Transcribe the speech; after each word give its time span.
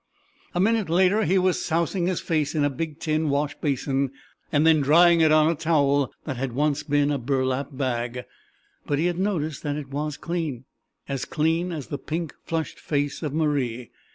A 0.55 0.59
minute 0.59 0.89
later 0.89 1.25
he 1.25 1.37
was 1.37 1.63
sousing 1.63 2.07
his 2.07 2.19
face 2.19 2.55
in 2.55 2.63
a 2.63 2.71
big 2.71 2.97
tin 2.99 3.29
wash 3.29 3.53
basin, 3.59 4.09
and 4.51 4.65
then 4.65 4.81
drying 4.81 5.21
it 5.21 5.31
on 5.31 5.47
a 5.47 5.53
towel 5.53 6.11
that 6.23 6.37
had 6.37 6.53
once 6.53 6.81
been 6.81 7.11
a 7.11 7.19
burlap 7.19 7.67
bag. 7.77 8.23
But 8.87 8.97
he 8.97 9.05
had 9.05 9.19
noticed 9.19 9.61
that 9.61 9.75
it 9.75 9.89
was 9.91 10.17
clean 10.17 10.65
as 11.07 11.23
clean 11.25 11.71
as 11.71 11.89
the 11.89 11.99
pink 11.99 12.33
flushed 12.47 12.79
face 12.79 13.21
of 13.21 13.31
Marie. 13.31 13.91